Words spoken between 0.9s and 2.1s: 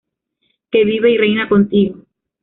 y reina contigo.